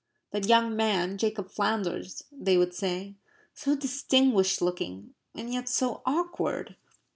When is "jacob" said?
1.19-1.51